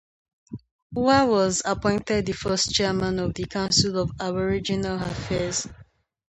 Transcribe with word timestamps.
Hua 0.95 1.27
was 1.27 1.61
appointed 1.63 2.25
the 2.25 2.31
first 2.31 2.71
chairman 2.73 3.19
of 3.19 3.35
the 3.35 3.45
Council 3.45 3.99
of 3.99 4.11
Aboriginal 4.19 4.99
Affairs. 4.99 5.67